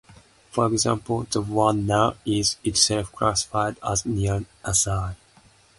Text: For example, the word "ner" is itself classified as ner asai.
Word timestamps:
For 0.49 0.65
example, 0.65 1.27
the 1.29 1.41
word 1.41 1.75
"ner" 1.85 2.15
is 2.25 2.57
itself 2.63 3.11
classified 3.11 3.77
as 3.87 4.03
ner 4.03 4.45
asai. 4.65 5.13